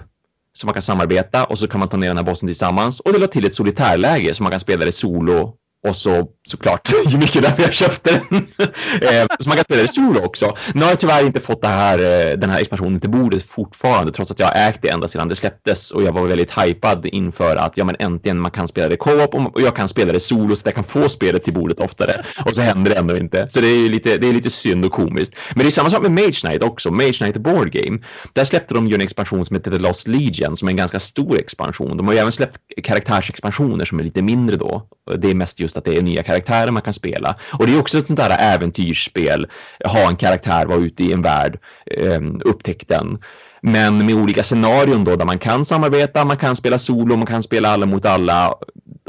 [0.53, 3.13] så man kan samarbeta och så kan man ta ner den här bossen tillsammans och
[3.13, 5.55] det la till ett solitärläge så man kan spela det solo
[5.89, 8.47] och så såklart ju mycket därför jag köpte den.
[9.01, 10.55] Eh, så man kan spela det solo också.
[10.73, 14.11] Nu har jag tyvärr inte fått det här, eh, den här expansionen till bordet fortfarande
[14.11, 17.05] trots att jag har ägt det ända sedan det släpptes och jag var väldigt hypad
[17.05, 20.13] inför att ja men äntligen man kan spela det co-op och och jag kan spela
[20.13, 22.25] det solo så att jag kan få spelet till bordet oftare.
[22.45, 23.47] Och så händer det ändå inte.
[23.49, 25.33] Så det är ju lite, det är lite synd och komiskt.
[25.55, 26.91] Men det är samma sak med Mage Knight också.
[26.91, 27.99] Mage Knight Board Game.
[28.33, 30.99] Där släppte de ju en expansion som heter The Lost Legion som är en ganska
[30.99, 31.97] stor expansion.
[31.97, 34.87] De har ju även släppt karaktärsexpansioner som är lite mindre då.
[35.17, 37.35] Det är mest just att det är nya karaktärer man kan spela.
[37.51, 39.47] Och det är också ett sånt där äventyrsspel.
[39.85, 43.17] Ha en karaktär, vara ute i en värld, ehm, upptäck den.
[43.61, 47.43] Men med olika scenarion då där man kan samarbeta, man kan spela solo, man kan
[47.43, 48.55] spela alla mot alla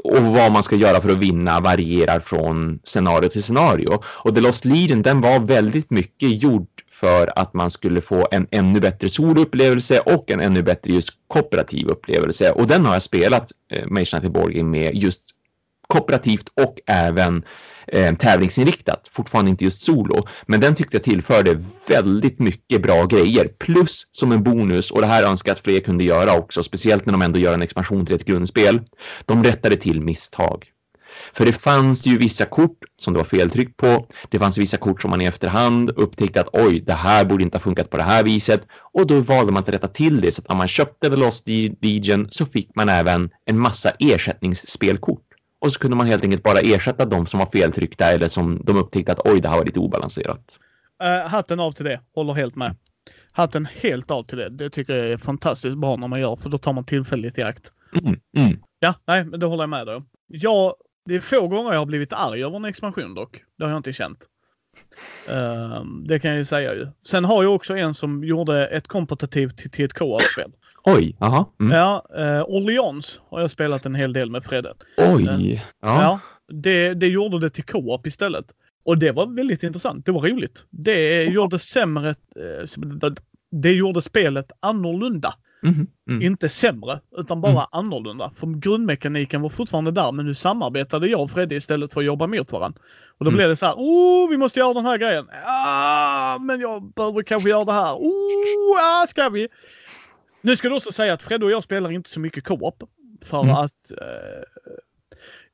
[0.04, 4.02] och vad man ska göra för att vinna varierar från scenario till scenario.
[4.04, 8.46] Och The Lost Legion den var väldigt mycket gjord för att man skulle få en
[8.50, 12.50] ännu bättre soloupplevelse och en ännu bättre just kooperativ upplevelse.
[12.50, 15.22] Och den har jag spelat eh, Mage Knight med just
[15.86, 17.44] kooperativt och även
[17.86, 19.08] eh, tävlingsinriktat.
[19.12, 23.48] Fortfarande inte just solo, men den tyckte jag tillförde väldigt mycket bra grejer.
[23.58, 27.06] Plus som en bonus, och det här önskar jag att fler kunde göra också, speciellt
[27.06, 28.80] när de ändå gör en expansion till ett grundspel.
[29.24, 30.64] De rättade till misstag.
[31.32, 34.06] För det fanns ju vissa kort som det var feltryck på.
[34.28, 37.56] Det fanns vissa kort som man i efterhand upptäckte att oj, det här borde inte
[37.56, 38.66] ha funkat på det här viset.
[38.92, 41.48] Och då valde man att rätta till det så att om man köpte The Lost
[41.48, 45.25] Legion så fick man även en massa ersättningsspelkort.
[45.66, 48.76] Och så kunde man helt enkelt bara ersätta de som var feltryckta eller som de
[48.76, 50.58] upptäckte att oj, det här var lite obalanserat.
[51.04, 52.00] Uh, hatten av till det.
[52.14, 52.76] Håller helt med.
[53.32, 54.48] Hatten helt av till det.
[54.48, 57.42] Det tycker jag är fantastiskt bra när man gör, för då tar man tillfälligt i
[57.42, 57.72] akt.
[58.02, 58.58] Mm, mm.
[58.78, 60.02] Ja, nej, men det håller jag med dig.
[60.26, 63.42] Ja, det är få gånger jag har blivit arg över en expansion dock.
[63.58, 64.18] Det har jag inte känt.
[65.30, 66.86] Uh, det kan jag ju säga ju.
[67.06, 70.52] Sen har jag också en som gjorde ett kompetitivt till, ett co-op-spel.
[70.86, 71.52] Oj, aha.
[71.60, 71.76] Mm.
[71.76, 74.74] Ja, uh, Orleans har jag spelat en hel del med Fredde.
[74.96, 75.28] Oj.
[75.28, 75.60] Uh, ja.
[75.80, 78.46] ja det, det gjorde det till co-op istället.
[78.84, 80.06] Och det var väldigt intressant.
[80.06, 80.64] Det var roligt.
[80.70, 82.08] Det gjorde sämre...
[82.08, 83.12] Eh,
[83.50, 85.34] det gjorde spelet annorlunda.
[85.62, 86.22] Mm, mm.
[86.22, 87.64] Inte sämre, utan bara mm.
[87.72, 88.30] annorlunda.
[88.36, 92.26] För grundmekaniken var fortfarande där, men nu samarbetade jag och Fredde istället för att jobba
[92.26, 92.80] mot varandra.
[93.18, 93.36] Och då mm.
[93.36, 95.26] blev det så här, oh, vi måste göra den här grejen.
[95.44, 97.94] Ja, men jag behöver kanske göra det här.
[97.94, 99.48] Oh, ja, ska vi?
[100.42, 102.82] Nu ska du också säga att Fredde och jag spelar inte så mycket co-op.
[103.24, 103.54] För Mm.
[103.54, 104.42] att eh,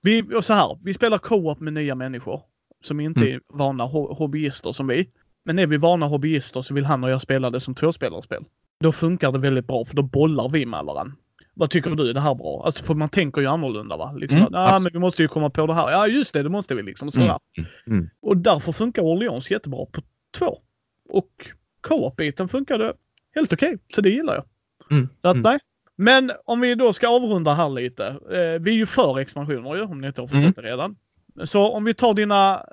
[0.02, 2.40] vi, så här, vi spelar co-op med nya människor
[2.84, 3.32] som inte Mm.
[3.34, 5.08] är vana ho- hobbyister som vi.
[5.44, 8.44] Men är vi vana hobbyister så vill han och jag spela det som tvåspelarspel.
[8.80, 11.16] Då funkar det väldigt bra för då bollar vi med varandra.
[11.54, 12.10] Vad tycker du?
[12.10, 12.62] Är det här bra?
[12.64, 14.12] Alltså för man tänker ju annorlunda va?
[14.12, 15.90] Liksom, Mm, ah, men vi måste ju komma på det här.
[15.90, 17.10] Ja just det, det måste vi liksom.
[17.10, 17.38] Sådär.
[17.58, 18.10] Mm, mm.
[18.22, 20.02] Och därför funkar Orleans jättebra på
[20.38, 20.58] två.
[21.08, 21.30] Och
[21.80, 22.92] co-op-biten funkade
[23.34, 23.78] helt okej.
[23.94, 24.44] Så det gillar jag.
[24.92, 25.42] Mm, Så att mm.
[25.42, 25.58] nej.
[25.96, 28.06] Men om vi då ska avrunda här lite.
[28.06, 30.52] Eh, vi är ju för expansioner ju, om ni inte har förstått Mm.
[30.56, 30.96] det redan.
[31.44, 32.64] Så om vi tar dina...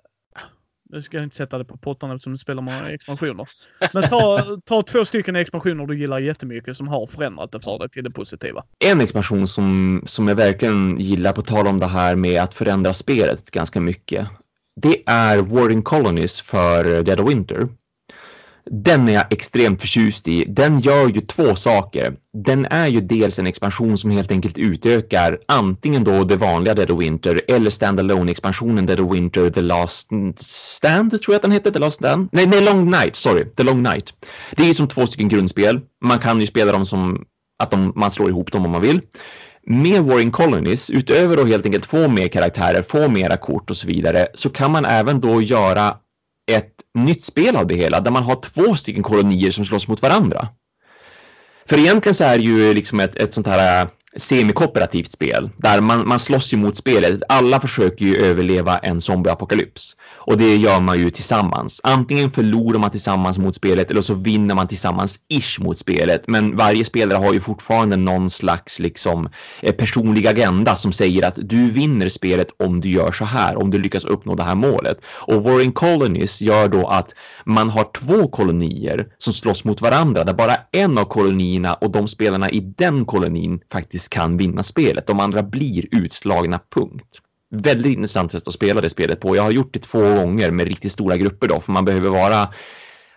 [0.91, 3.47] Nu ska jag inte sätta det på pottan eftersom du spelar många expansioner.
[3.93, 7.89] Men ta, ta två stycken expansioner du gillar jättemycket som har förändrat det för dig
[7.89, 8.63] till det positiva.
[8.85, 12.93] En expansion som, som jag verkligen gillar, på tal om det här med att förändra
[12.93, 14.27] spelet ganska mycket,
[14.75, 17.67] det är Warring Colonies för Dead of Winter.
[18.71, 20.45] Den är jag extremt förtjust i.
[20.47, 22.13] Den gör ju två saker.
[22.45, 26.91] Den är ju dels en expansion som helt enkelt utökar antingen då det vanliga Dead
[26.91, 31.51] of Winter eller standalone expansionen Dead of Winter The Last Stand, tror jag att den
[31.51, 31.71] heter.
[31.71, 32.29] The Last Stand?
[32.31, 33.45] Nej, nej, Long Night, sorry.
[33.45, 34.13] The Long Night.
[34.51, 35.81] Det är ju som två stycken grundspel.
[36.05, 37.25] Man kan ju spela dem som
[37.59, 39.01] att de, man slår ihop dem om man vill.
[39.67, 43.87] Med Warring Colonies, utöver att helt enkelt få mer karaktärer, få mera kort och så
[43.87, 45.97] vidare, så kan man även då göra
[46.49, 50.01] ett nytt spel av det hela, där man har två stycken kolonier som slåss mot
[50.01, 50.47] varandra.
[51.65, 56.07] För egentligen så är det ju liksom ett, ett sånt här semikooperativt spel där man,
[56.07, 57.21] man slåss ju mot spelet.
[57.29, 61.81] Alla försöker ju överleva en zombieapokalyps och det gör man ju tillsammans.
[61.83, 66.23] Antingen förlorar man tillsammans mot spelet eller så vinner man tillsammans ish mot spelet.
[66.27, 69.29] Men varje spelare har ju fortfarande någon slags liksom
[69.61, 73.71] eh, personlig agenda som säger att du vinner spelet om du gör så här, om
[73.71, 74.99] du lyckas uppnå det här målet.
[75.05, 80.33] Och Warring Colonies gör då att man har två kolonier som slåss mot varandra där
[80.33, 85.07] bara en av kolonierna och de spelarna i den kolonin faktiskt kan vinna spelet.
[85.07, 87.19] De andra blir utslagna, punkt.
[87.51, 89.35] Väldigt intressant sätt att spela det spelet på.
[89.35, 92.47] Jag har gjort det två gånger med riktigt stora grupper då, för man behöver vara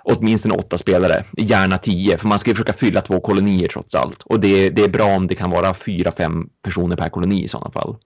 [0.04, 4.22] åtminstone åtta spelare, gärna tio, för man ska ju försöka fylla två kolonier trots allt.
[4.22, 7.48] Och det, det är bra om det kan vara fyra, fem personer per koloni i
[7.48, 7.96] sådana fall.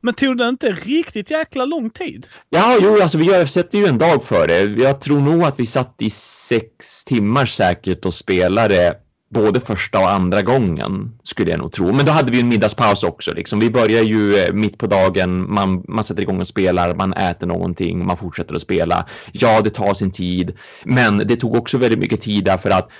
[0.00, 2.26] Men tog det inte riktigt jäkla lång tid?
[2.48, 4.60] Ja, jo, alltså vi gör- sätter ju en dag för det.
[4.60, 8.96] Jag tror nog att vi satt i sex timmar säkert och spelade
[9.30, 11.92] både första och andra gången, skulle jag nog tro.
[11.92, 13.32] Men då hade vi en middagspaus också.
[13.32, 13.60] Liksom.
[13.60, 17.46] Vi börjar ju eh, mitt på dagen, man, man sätter igång och spelar, man äter
[17.46, 19.06] någonting, man fortsätter att spela.
[19.32, 20.52] Ja, det tar sin tid,
[20.84, 22.90] men det tog också väldigt mycket tid därför att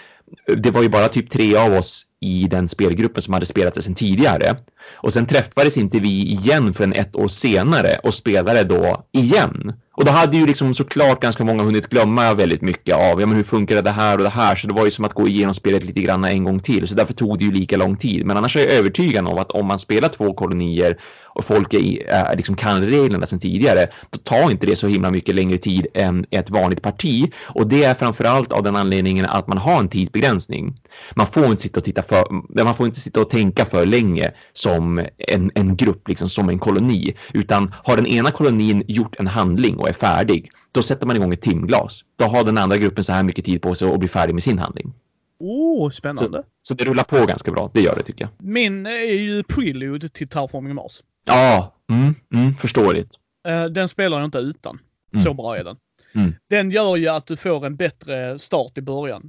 [0.49, 3.75] eh, det var ju bara typ tre av oss i den spelgruppen som hade spelat
[3.75, 4.57] det sedan tidigare.
[4.93, 9.73] Och sen träffades inte vi igen förrän ett år senare och spelade då igen.
[9.93, 13.37] Och då hade ju liksom såklart ganska många hunnit glömma väldigt mycket av, ja men
[13.37, 14.55] hur funkar det här och det här?
[14.55, 16.89] Så det var ju som att gå igenom spelet lite grann en gång till.
[16.89, 18.27] Så därför tog det ju lika lång tid.
[18.27, 20.99] Men annars är jag övertygad om att om man spelar två kolonier
[21.33, 25.11] och folk är, är, liksom kan reglerna sedan tidigare, då tar inte det så himla
[25.11, 27.33] mycket längre tid än ett vanligt parti.
[27.43, 30.81] Och det är framförallt av den anledningen att man har en tidsbegränsning.
[31.15, 34.31] Man får inte sitta och titta för, man får inte sitta och tänka för länge
[34.53, 39.27] som en, en grupp, liksom som en koloni, utan har den ena kolonin gjort en
[39.27, 42.05] handling och är färdig, då sätter man igång ett timglas.
[42.17, 44.43] Då har den andra gruppen så här mycket tid på sig att bli färdig med
[44.43, 44.93] sin handling.
[45.39, 46.43] Oh, spännande.
[46.63, 48.31] Så det rullar på ganska bra, det gör det tycker jag.
[48.39, 51.03] Min är ju prelude till Terraforming Mars.
[51.25, 53.15] Ja, mm, mm, förståeligt.
[53.49, 54.79] Eh, den spelar jag inte utan.
[55.13, 55.25] Mm.
[55.25, 55.77] Så bra är den.
[56.15, 56.35] Mm.
[56.51, 59.23] Den gör ju att du får en bättre start i början.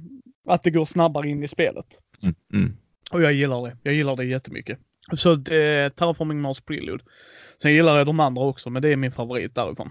[0.48, 1.86] Att det går snabbare in i spelet.
[2.22, 2.76] Mm, mm.
[3.12, 3.76] Och jag gillar det.
[3.82, 4.78] Jag gillar det jättemycket.
[5.16, 7.04] Så det Terraforming Mars Prelude.
[7.62, 9.90] Sen gillar jag de andra också, men det är min favorit därifrån.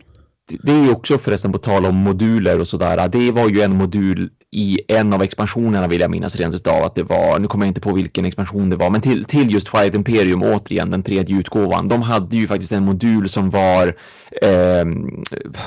[0.64, 3.08] Det är ju också förresten på tal om moduler och sådär.
[3.08, 6.96] Det var ju en modul i en av expansionerna vill jag minnas rent utav att
[6.96, 7.40] det var.
[7.40, 10.44] Nu kommer jag inte på vilken expansion det var, men till, till just Twilight Imperium
[10.44, 11.88] återigen den tredje utgåvan.
[11.88, 13.96] De hade ju faktiskt en modul som var.
[14.42, 14.86] Eh,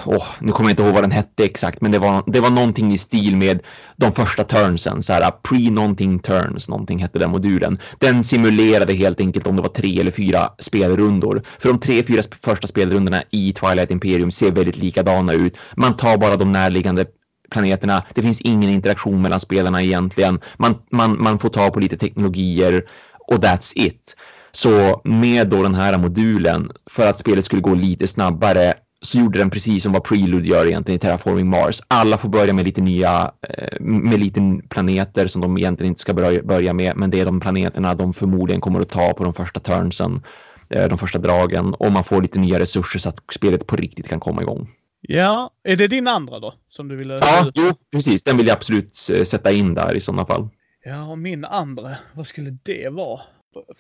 [0.05, 2.51] oh, nu kommer jag inte ihåg vad den hette exakt, men det var, det var
[2.51, 3.61] någonting i stil med
[3.97, 7.79] de första turnsen, så här pre någonting turns, någonting hette den modulen.
[7.99, 11.43] Den simulerade helt enkelt om det var tre eller fyra spelrundor.
[11.59, 15.57] För de tre, fyra första spelrundorna i Twilight Imperium ser väldigt likadana ut.
[15.77, 17.07] Man tar bara de närliggande
[17.51, 18.03] planeterna.
[18.15, 20.41] Det finns ingen interaktion mellan spelarna egentligen.
[20.57, 22.85] Man, man, man får ta på lite teknologier
[23.29, 24.17] och that's it.
[24.53, 29.39] Så med då den här modulen, för att spelet skulle gå lite snabbare, så gjorde
[29.39, 31.81] den precis som vad Prelude gör egentligen i Terraforming Mars.
[31.89, 36.15] Alla får börja med lite nya, eh, med lite planeter som de egentligen inte ska
[36.43, 39.61] börja med, men det är de planeterna de förmodligen kommer att ta på de första
[39.61, 40.23] turnsen,
[40.69, 44.21] de första dragen, och man får lite nya resurser så att spelet på riktigt kan
[44.21, 44.71] komma igång.
[45.01, 46.55] Ja, är det din andra då?
[46.69, 47.15] Som du ville...
[47.15, 48.23] Ja, jo, precis.
[48.23, 50.49] Den vill jag absolut eh, sätta in där i sådana fall.
[50.85, 53.21] Ja, och min andra, vad skulle det vara?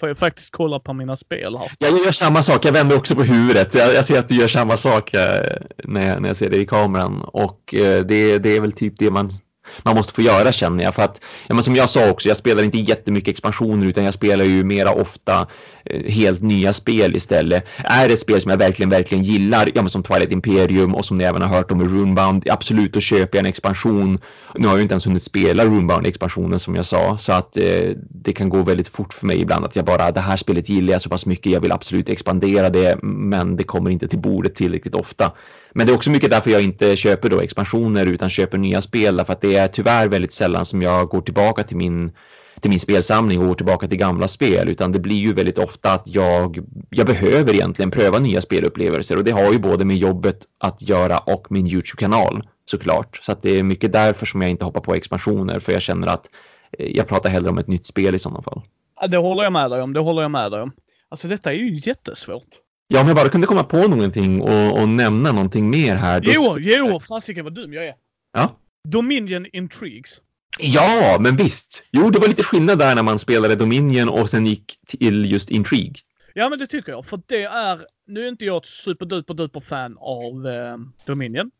[0.00, 1.70] Får jag faktiskt kolla på mina spel här?
[1.78, 2.64] Jag gör samma sak.
[2.64, 3.74] Jag vänder också på huvudet.
[3.74, 6.56] Jag, jag ser att du gör samma sak eh, när, jag, när jag ser det
[6.56, 7.20] i kameran.
[7.22, 9.34] Och eh, det, det är väl typ det man
[9.82, 10.94] man måste få göra känner jag.
[10.94, 14.14] För att, ja, men som jag sa också, jag spelar inte jättemycket expansioner utan jag
[14.14, 15.46] spelar ju mera ofta
[15.84, 17.64] eh, helt nya spel istället.
[17.84, 21.04] Är det ett spel som jag verkligen, verkligen gillar, ja men som Twilight Imperium och
[21.04, 24.18] som ni även har hört om i Runebound, absolut då köper jag en expansion.
[24.54, 28.32] Nu har jag inte ens hunnit spela Runebound-expansionen som jag sa, så att eh, det
[28.32, 31.02] kan gå väldigt fort för mig ibland att jag bara, det här spelet gillar jag
[31.02, 34.94] så pass mycket, jag vill absolut expandera det, men det kommer inte till bordet tillräckligt
[34.94, 35.32] ofta.
[35.76, 39.16] Men det är också mycket därför jag inte köper då expansioner utan köper nya spel
[39.16, 42.12] därför att det är tyvärr väldigt sällan som jag går tillbaka till min
[42.60, 45.92] till min spelsamling och går tillbaka till gamla spel utan det blir ju väldigt ofta
[45.92, 46.58] att jag,
[46.90, 51.18] jag behöver egentligen pröva nya spelupplevelser och det har ju både med jobbet att göra
[51.18, 53.20] och min Youtube-kanal såklart.
[53.22, 56.06] Så att det är mycket därför som jag inte hoppar på expansioner för jag känner
[56.06, 56.30] att
[56.78, 58.62] eh, jag pratar hellre om ett nytt spel i sådana fall.
[59.08, 60.72] Det håller jag med dig om, det håller jag med dig om.
[61.08, 62.63] Alltså detta är ju jättesvårt.
[62.88, 66.20] Ja, om jag bara kunde komma på någonting och, och nämna någonting mer här.
[66.24, 66.76] Jo, skulle...
[66.76, 67.94] jo, fasiken vad dum jag är.
[68.32, 68.56] Ja.
[68.88, 70.20] Dominion Intrigues.
[70.58, 71.86] Ja, men visst.
[71.90, 75.50] Jo, det var lite skillnad där när man spelade Dominion och sen gick till just
[75.50, 75.94] Intrigue.
[76.34, 77.06] Ja, men det tycker jag.
[77.06, 81.50] För det är, nu är inte jag ett superduper duper fan av eh, Dominion.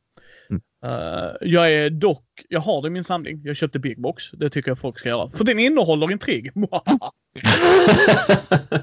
[0.85, 3.41] Uh, jag är dock, jag har det i min samling.
[3.45, 4.31] Jag köpte Big Box.
[4.31, 5.31] Det tycker jag folk ska göra.
[5.31, 6.53] För den innehåller intrig.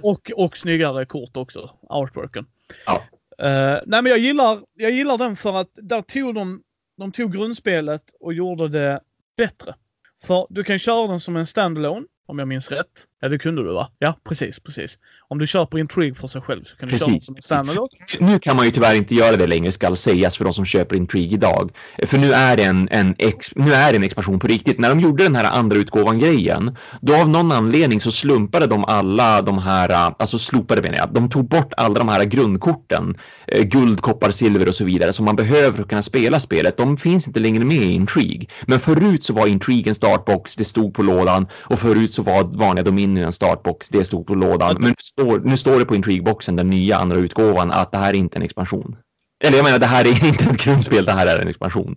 [0.04, 1.70] och, och snyggare kort också.
[1.90, 2.46] Artworken.
[2.86, 3.04] Ja.
[3.44, 6.62] Uh, nej men jag gillar, jag gillar den för att där tog de,
[6.98, 9.02] de tog grundspelet och gjorde det
[9.38, 9.76] bättre.
[10.24, 13.08] För du kan köra den som en standalone om jag minns rätt.
[13.24, 13.90] Ja, det kunde du va?
[14.00, 14.98] Ja, precis, precis.
[15.28, 17.90] Om du köper Intrigue för sig själv så kan du precis, köra den som standalone.
[18.20, 20.96] Nu kan man ju tyvärr inte göra det längre, skall sägas för de som köper
[20.96, 21.72] Intrigue idag.
[22.06, 24.80] För nu är det en, en, ex, nu är en expansion på riktigt.
[24.80, 29.42] När de gjorde den här andra utgåvan-grejen, då av någon anledning så slumpade de alla
[29.42, 34.02] de här, alltså slopade menar jag, de tog bort alla de här grundkorten, eh, guld,
[34.02, 36.78] koppar, silver och så vidare som man behöver för att kunna spela spelet.
[36.78, 38.48] De finns inte längre med i Intrigue.
[38.66, 42.44] Men förut så var Intrigue en startbox, det stod på lådan och förut så var
[42.44, 44.76] vanliga Dominion en startbox, det stod på lådan.
[44.80, 48.10] Men nu står, nu står det på Intrigue-boxen, den nya andra utgåvan, att det här
[48.10, 48.96] är inte en expansion.
[49.44, 51.96] Eller jag menar, det här är inte ett grundspel, det här är en expansion.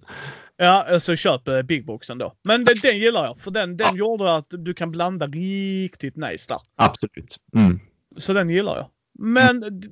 [0.57, 2.33] Ja, alltså köp eh, Big Boxen då.
[2.43, 3.97] Men den, den gillar jag, för den, den ja.
[3.97, 6.61] gjorde att du kan blanda riktigt nice där.
[6.77, 7.37] Absolut.
[7.57, 7.81] Mm.
[8.17, 8.87] Så den gillar jag.
[9.19, 9.83] Men mm.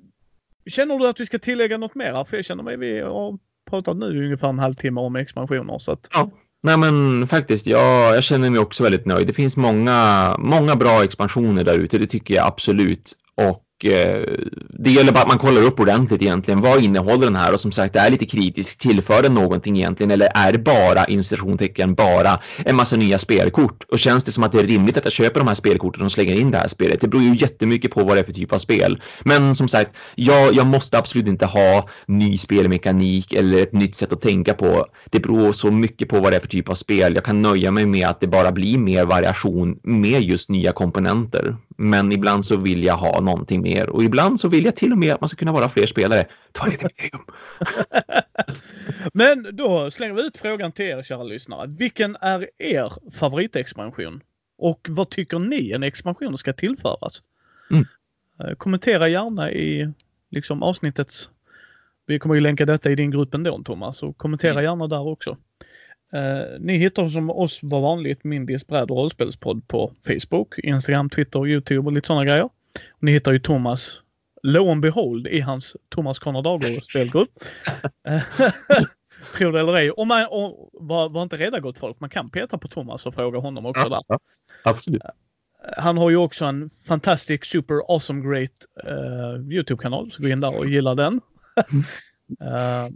[0.67, 2.25] känner du att vi ska tillägga något mer?
[2.25, 3.39] För jag känner mig, vi har
[3.71, 5.79] pratat nu ungefär en halvtimme om expansioner.
[5.79, 6.09] Så att...
[6.13, 6.31] Ja.
[6.63, 9.27] Nej men faktiskt, ja, jag känner mig också väldigt nöjd.
[9.27, 13.13] Det finns många, många bra expansioner där ute, det tycker jag absolut.
[13.35, 14.23] Och Eh,
[14.69, 16.61] det gäller bara att man kollar upp ordentligt egentligen.
[16.61, 17.53] Vad innehåller den här?
[17.53, 18.81] Och som sagt, det är lite kritiskt.
[18.81, 20.11] Tillför den någonting egentligen?
[20.11, 23.85] Eller är det bara, inom bara en massa nya spelkort?
[23.89, 26.13] Och känns det som att det är rimligt att jag köper de här spelkorten och
[26.13, 27.01] slänger in det här spelet?
[27.01, 29.03] Det beror ju jättemycket på vad det är för typ av spel.
[29.25, 34.13] Men som sagt, jag, jag måste absolut inte ha ny spelmekanik eller ett nytt sätt
[34.13, 34.87] att tänka på.
[35.11, 37.15] Det beror så mycket på vad det är för typ av spel.
[37.15, 41.57] Jag kan nöja mig med att det bara blir mer variation med just nya komponenter.
[41.77, 44.99] Men ibland så vill jag ha någonting mer och ibland så vill jag till och
[44.99, 46.27] med att man ska kunna vara fler spelare.
[46.53, 47.25] Ta lite medium.
[49.13, 51.67] Men då slänger vi ut frågan till er kära lyssnare.
[51.67, 54.21] Vilken är er favoritexpansion?
[54.59, 57.23] Och vad tycker ni en expansion ska tillföras?
[57.71, 57.85] Mm.
[58.41, 59.93] Eh, kommentera gärna i
[60.31, 61.31] liksom avsnittets...
[62.07, 64.65] Vi kommer ju länka detta i din grupp ändå Thomas, så kommentera mm.
[64.65, 65.37] gärna där också.
[66.17, 71.47] Uh, ni hittar som oss var vanligt Mindys bräd och rollspelspodd på Facebook, Instagram, Twitter,
[71.47, 72.49] Youtube och lite sådana grejer.
[72.99, 74.03] Ni hittar ju Thomas,
[74.43, 77.31] lo and behold, i hans Thomas Conrad spelgrupp.
[79.37, 79.91] Tror det eller ej.
[79.91, 82.01] Och, man, och var, var inte rädda gott folk.
[82.01, 84.19] Man kan peta på Thomas och fråga honom också Ja, där.
[84.65, 85.03] Absolut.
[85.77, 88.51] Han har ju också en fantastisk super awesome great
[88.89, 90.11] uh, Youtube-kanal.
[90.11, 91.21] Så gå in där och gilla den.
[92.41, 92.89] Eh,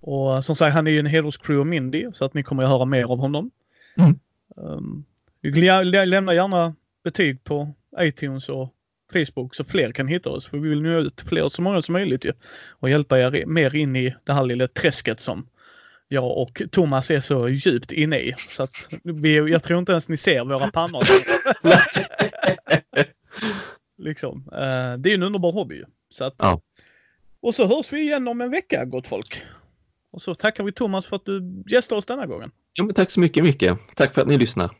[0.00, 2.62] och som sagt, han är ju en Heroes Crew och Mindy så att ni kommer
[2.62, 3.50] att höra mer av honom.
[3.96, 4.18] Mm.
[4.56, 5.04] Um,
[5.42, 8.74] lä- lä- lämna gärna betyg på iTunes och
[9.12, 10.46] Facebook så fler kan hitta oss.
[10.46, 12.32] För vi vill nå ut fler så många som möjligt ju.
[12.70, 15.48] Och hjälpa er mer in i det här lilla träsket som
[16.08, 18.34] jag och Thomas är så djupt inne i.
[18.36, 21.02] Så att vi, jag tror inte ens ni ser våra pannor.
[23.98, 24.48] liksom.
[24.52, 25.74] Eh, det är en underbar hobby.
[25.74, 25.84] ju.
[26.08, 26.60] Så att, Ja.
[27.40, 29.42] Och så hörs vi igen om en vecka, gott folk.
[30.12, 32.50] Och så tackar vi Thomas för att du gästade oss denna gången.
[32.72, 33.78] Ja, men tack så mycket, mycket.
[33.94, 34.70] Tack för att ni lyssnar.